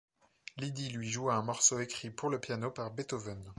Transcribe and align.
Lydie 0.57 0.89
lui 0.89 1.07
joua 1.11 1.35
un 1.35 1.43
morceau 1.43 1.77
écrit, 1.79 2.09
pour 2.09 2.29
le 2.31 2.39
piano, 2.39 2.71
par 2.71 2.89
Beethoven. 2.89 3.39